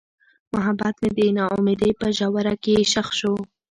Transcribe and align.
محبت 0.53 0.95
مې 1.01 1.09
د 1.17 1.19
نا 1.37 1.45
امیدۍ 1.57 1.91
په 1.99 2.07
ژوره 2.17 2.53
کې 2.63 2.75
ښخ 2.91 3.07
شو. 3.19 3.33